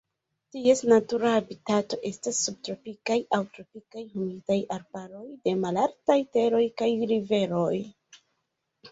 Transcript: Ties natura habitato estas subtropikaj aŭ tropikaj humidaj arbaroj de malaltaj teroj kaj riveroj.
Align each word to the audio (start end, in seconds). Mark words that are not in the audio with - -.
Ties 0.55 0.79
natura 0.91 1.31
habitato 1.39 1.97
estas 2.09 2.37
subtropikaj 2.45 3.17
aŭ 3.37 3.39
tropikaj 3.57 4.03
humidaj 4.13 4.57
arbaroj 4.77 5.25
de 5.49 5.53
malaltaj 5.65 6.17
teroj 6.39 6.63
kaj 6.83 6.89
riveroj. 7.13 7.77